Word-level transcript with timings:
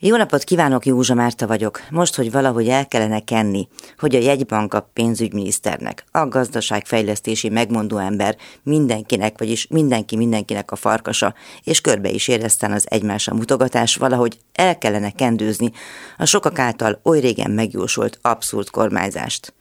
Jó 0.00 0.16
napot 0.16 0.44
kívánok, 0.44 0.86
Józsa 0.86 1.14
Márta 1.14 1.46
vagyok. 1.46 1.80
Most, 1.90 2.16
hogy 2.16 2.30
valahogy 2.30 2.68
el 2.68 2.88
kellene 2.88 3.20
kenni, 3.20 3.68
hogy 3.98 4.14
a 4.14 4.18
jegybank 4.18 4.74
a 4.74 4.90
pénzügyminiszternek, 4.92 6.04
a 6.10 6.28
gazdaságfejlesztési 6.28 7.48
megmondó 7.48 7.96
ember 7.96 8.36
mindenkinek, 8.62 9.38
vagyis 9.38 9.66
mindenki 9.66 10.16
mindenkinek 10.16 10.70
a 10.70 10.76
farkasa, 10.76 11.34
és 11.64 11.80
körbe 11.80 12.08
is 12.08 12.28
érezten 12.28 12.72
az 12.72 12.86
egymásra 12.90 13.34
mutogatás, 13.34 13.96
valahogy 13.96 14.38
el 14.52 14.78
kellene 14.78 15.10
kendőzni 15.10 15.72
a 16.16 16.24
sokak 16.24 16.58
által 16.58 17.00
oly 17.04 17.20
régen 17.20 17.50
megjósolt 17.50 18.18
abszurd 18.22 18.70
kormányzást. 18.70 19.52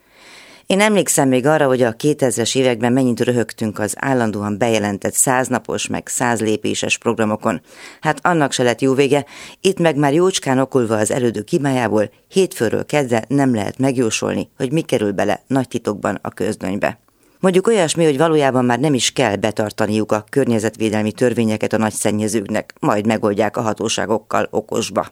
Én 0.67 0.79
emlékszem 0.79 1.27
még 1.27 1.45
arra, 1.45 1.67
hogy 1.67 1.81
a 1.81 1.95
2000-es 1.95 2.57
években 2.57 2.93
mennyit 2.93 3.19
röhögtünk 3.19 3.79
az 3.79 3.93
állandóan 3.99 4.57
bejelentett 4.57 5.13
száznapos 5.13 5.87
meg 5.87 6.07
száz 6.07 6.41
lépéses 6.41 6.97
programokon. 6.97 7.61
Hát 8.01 8.25
annak 8.25 8.51
se 8.51 8.63
lett 8.63 8.81
jó 8.81 8.93
vége, 8.93 9.25
itt 9.61 9.79
meg 9.79 9.95
már 9.95 10.13
jócskán 10.13 10.59
okulva 10.59 10.97
az 10.97 11.11
elődő 11.11 11.41
kimájából, 11.41 12.09
hétfőről 12.27 12.85
kezdve 12.85 13.25
nem 13.27 13.55
lehet 13.55 13.77
megjósolni, 13.77 14.49
hogy 14.57 14.71
mi 14.71 14.81
kerül 14.81 15.11
bele 15.11 15.43
nagy 15.47 15.67
titokban 15.67 16.19
a 16.21 16.29
közdönybe. 16.29 16.99
Mondjuk 17.39 17.67
olyasmi, 17.67 18.03
hogy 18.03 18.17
valójában 18.17 18.65
már 18.65 18.79
nem 18.79 18.93
is 18.93 19.11
kell 19.11 19.35
betartaniuk 19.35 20.11
a 20.11 20.25
környezetvédelmi 20.29 21.11
törvényeket 21.11 21.73
a 21.73 21.77
nagy 21.77 21.93
szennyezőknek, 21.93 22.73
majd 22.79 23.05
megoldják 23.05 23.57
a 23.57 23.61
hatóságokkal 23.61 24.47
okosba. 24.51 25.07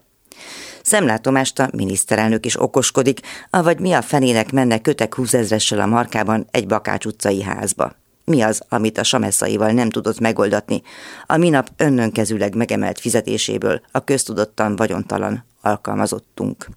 Szemlátomást 0.85 1.59
a 1.59 1.69
miniszterelnök 1.73 2.45
is 2.45 2.61
okoskodik, 2.61 3.19
avagy 3.49 3.79
mi 3.79 3.91
a 3.93 4.01
fenének 4.01 4.51
menne 4.51 4.81
kötek 4.81 5.15
húszezressel 5.15 5.79
a 5.79 5.85
markában 5.85 6.47
egy 6.51 6.67
Bakács 6.67 7.05
utcai 7.05 7.41
házba. 7.43 7.95
Mi 8.25 8.41
az, 8.41 8.61
amit 8.69 8.97
a 8.97 9.03
sameszaival 9.03 9.71
nem 9.71 9.89
tudott 9.89 10.19
megoldatni, 10.19 10.81
a 11.25 11.37
minap 11.37 11.69
önnönkezüleg 11.77 12.55
megemelt 12.55 12.99
fizetéséből 12.99 13.81
a 13.91 14.03
köztudottan 14.03 14.75
vagyontalan 14.75 15.45
alkalmazottunk. 15.61 16.67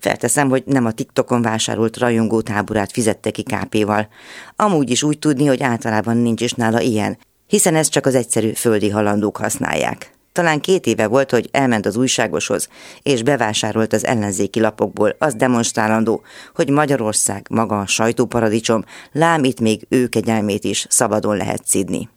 Felteszem, 0.00 0.48
hogy 0.48 0.62
nem 0.66 0.86
a 0.86 0.92
TikTokon 0.92 1.42
vásárolt 1.42 1.96
rajongó 1.96 2.40
táborát 2.40 2.92
fizette 2.92 3.30
ki 3.30 3.42
KP-val. 3.42 4.08
Amúgy 4.56 4.90
is 4.90 5.02
úgy 5.02 5.18
tudni, 5.18 5.46
hogy 5.46 5.62
általában 5.62 6.16
nincs 6.16 6.40
is 6.40 6.52
nála 6.52 6.80
ilyen, 6.80 7.18
hiszen 7.46 7.74
ezt 7.74 7.90
csak 7.90 8.06
az 8.06 8.14
egyszerű 8.14 8.52
földi 8.52 8.90
halandók 8.90 9.36
használják. 9.36 10.12
Talán 10.34 10.60
két 10.60 10.86
éve 10.86 11.06
volt, 11.06 11.30
hogy 11.30 11.48
elment 11.52 11.86
az 11.86 11.96
újságoshoz, 11.96 12.68
és 13.02 13.22
bevásárolt 13.22 13.92
az 13.92 14.04
ellenzéki 14.04 14.60
lapokból, 14.60 15.16
az 15.18 15.34
demonstrálandó, 15.34 16.22
hogy 16.54 16.70
Magyarország 16.70 17.46
maga 17.50 17.80
a 17.80 17.86
sajtóparadicsom, 17.86 18.84
lám 19.12 19.44
itt 19.44 19.60
még 19.60 19.86
ő 19.88 20.06
kegyelmét 20.06 20.64
is 20.64 20.86
szabadon 20.88 21.36
lehet 21.36 21.66
szidni 21.66 22.08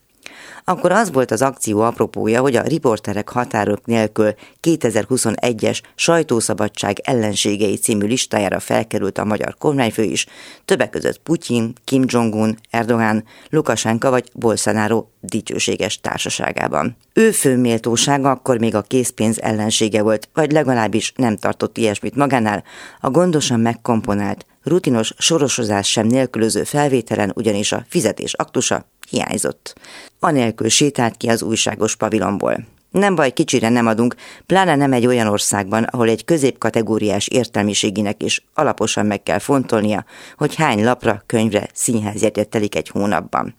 akkor 0.70 0.92
az 0.92 1.12
volt 1.12 1.32
az 1.32 1.42
akció 1.42 1.80
apropója, 1.80 2.42
hogy 2.42 2.56
a 2.56 2.62
riporterek 2.62 3.30
határok 3.30 3.86
nélkül 3.86 4.34
2021-es 4.62 5.82
sajtószabadság 5.96 7.00
ellenségei 7.04 7.76
című 7.76 8.06
listájára 8.06 8.60
felkerült 8.60 9.18
a 9.18 9.26
magyar 9.26 9.56
kormányfő 9.58 10.04
is, 10.04 10.26
többek 10.66 10.90
között 10.90 11.20
Putyin, 11.20 11.74
Kim 11.84 12.04
Jong-un, 12.08 12.58
Erdogan, 12.70 13.24
Lukasenka 13.50 14.10
vagy 14.10 14.30
Bolsonaro 14.34 15.06
dicsőséges 15.20 16.00
társaságában. 16.00 16.98
Ő 17.14 17.32
fő 17.32 17.58
méltósága 17.58 18.30
akkor 18.30 18.60
még 18.60 18.76
a 18.76 18.82
készpénz 18.82 19.42
ellensége 19.42 20.02
volt, 20.02 20.30
vagy 20.34 20.52
legalábbis 20.52 21.14
nem 21.16 21.38
tartott 21.38 21.78
ilyesmit 21.78 22.16
magánál, 22.16 22.64
a 23.00 23.10
gondosan 23.10 23.60
megkomponált, 23.60 24.46
rutinos 24.64 25.14
sorosozás 25.18 25.90
sem 25.90 26.08
nélkülöző 26.08 26.64
felvételen 26.64 27.32
ugyanis 27.36 27.72
a 27.72 27.86
fizetés 27.90 28.34
aktusa 28.34 28.86
hiányzott. 29.10 29.76
Anélkül 30.20 30.70
sétált 30.70 31.18
ki 31.18 31.28
az 31.28 31.42
újságos 31.42 31.96
pavilonból. 31.96 32.66
Nem 32.92 33.16
baj, 33.16 33.32
kicsire 33.32 33.70
nem 33.70 33.88
adunk, 33.88 34.16
pláne 34.46 34.76
nem 34.76 34.94
egy 34.94 35.06
olyan 35.06 35.28
országban, 35.28 35.84
ahol 35.84 36.10
egy 36.10 36.26
középkategóriás 36.26 37.28
értelmiséginek 37.28 38.24
is 38.24 38.46
alaposan 38.54 39.06
meg 39.06 39.24
kell 39.24 39.40
fontolnia, 39.40 40.06
hogy 40.38 40.56
hány 40.56 40.84
lapra, 40.84 41.24
könyvre, 41.26 41.68
színházjegyet 41.74 42.50
telik 42.50 42.76
egy 42.76 42.90
hónapban. 42.90 43.56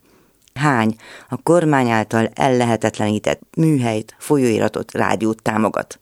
Hány 0.53 0.95
a 1.29 1.37
kormány 1.43 1.89
által 1.89 2.29
ellehetetlenített 2.33 3.41
műhelyt, 3.57 4.15
folyóiratot, 4.19 4.91
rádiót 4.91 5.41
támogat. 5.41 5.99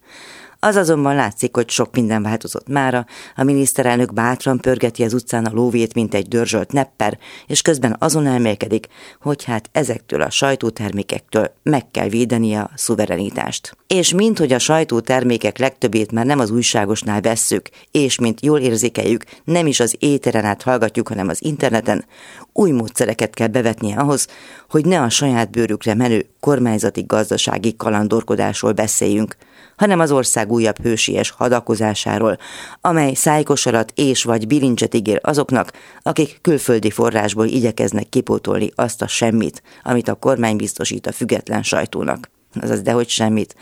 Az 0.60 0.76
azonban 0.76 1.14
látszik, 1.14 1.54
hogy 1.54 1.70
sok 1.70 1.94
minden 1.94 2.22
változott 2.22 2.68
mára, 2.68 3.06
a 3.36 3.42
miniszterelnök 3.42 4.12
bátran 4.12 4.58
pörgeti 4.58 5.04
az 5.04 5.14
utcán 5.14 5.44
a 5.44 5.52
lóvét, 5.52 5.94
mint 5.94 6.14
egy 6.14 6.28
dörzsölt 6.28 6.72
nepper, 6.72 7.18
és 7.46 7.62
közben 7.62 7.96
azon 7.98 8.26
elmélkedik, 8.26 8.86
hogy 9.20 9.44
hát 9.44 9.68
ezektől 9.72 10.22
a 10.22 10.30
sajtótermékektől 10.30 11.52
meg 11.62 11.90
kell 11.90 12.08
védenie 12.08 12.60
a 12.60 12.70
szuverenitást. 12.74 13.76
És 13.94 14.12
mint 14.12 14.38
hogy 14.38 14.52
a 14.52 14.58
sajtótermékek 14.58 15.58
legtöbbét 15.58 16.12
már 16.12 16.26
nem 16.26 16.38
az 16.38 16.50
újságosnál 16.50 17.20
vesszük, 17.20 17.68
és 17.90 18.18
mint 18.18 18.42
jól 18.42 18.60
érzékeljük, 18.60 19.24
nem 19.44 19.66
is 19.66 19.80
az 19.80 19.96
éteren 19.98 20.44
át 20.44 20.62
hallgatjuk, 20.62 21.08
hanem 21.08 21.28
az 21.28 21.44
interneten, 21.44 22.04
új 22.52 22.70
módszereket 22.70 23.34
kell 23.34 23.46
bevetnie 23.46 23.96
ahhoz, 23.96 24.26
hogy 24.70 24.86
ne 24.86 25.00
a 25.00 25.08
saját 25.08 25.50
bőrükre 25.50 25.94
menő 25.94 26.26
kormányzati 26.40 27.04
gazdasági 27.06 27.76
kalandorkodásról 27.76 28.72
beszéljünk, 28.72 29.36
hanem 29.76 30.00
az 30.00 30.12
ország 30.12 30.52
újabb 30.52 30.82
hősies 30.82 31.30
hadakozásáról, 31.30 32.38
amely 32.80 33.14
szájkosarat 33.14 33.92
és 33.94 34.24
vagy 34.24 34.46
bilincset 34.46 34.94
ígér 34.94 35.20
azoknak, 35.22 35.72
akik 36.02 36.38
külföldi 36.42 36.90
forrásból 36.90 37.46
igyekeznek 37.46 38.08
kipótolni 38.08 38.70
azt 38.74 39.02
a 39.02 39.06
semmit, 39.06 39.62
amit 39.82 40.08
a 40.08 40.14
kormány 40.14 40.56
biztosít 40.56 41.06
a 41.06 41.12
független 41.12 41.62
sajtónak 41.62 42.30
azaz 42.62 42.80
dehogy 42.80 43.08
semmit. 43.08 43.56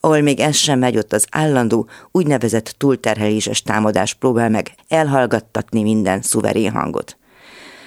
Ahol 0.00 0.20
még 0.20 0.40
ez 0.40 0.56
sem 0.56 0.78
megy, 0.78 0.96
ott 0.96 1.12
az 1.12 1.26
állandó, 1.30 1.88
úgynevezett 2.10 2.74
túlterheléses 2.78 3.62
támadás 3.62 4.14
próbál 4.14 4.50
meg 4.50 4.74
elhallgattatni 4.88 5.82
minden 5.82 6.22
szuverén 6.22 6.72
hangot. 6.72 7.16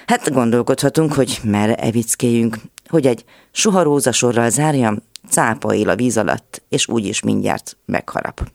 Hát 0.06 0.32
gondolkodhatunk, 0.32 1.12
hogy 1.12 1.40
merre 1.42 1.74
evickéljünk, 1.74 2.56
hogy 2.88 3.06
egy 3.06 3.24
soha 3.52 3.82
rózasorral 3.82 4.50
zárjam, 4.50 5.02
cápa 5.30 5.74
él 5.74 5.88
a 5.88 5.96
víz 5.96 6.16
alatt, 6.16 6.62
és 6.68 6.88
úgyis 6.88 7.20
mindjárt 7.20 7.76
megharap. 7.84 8.52